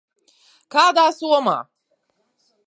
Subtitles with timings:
[0.75, 1.55] Kādā somā?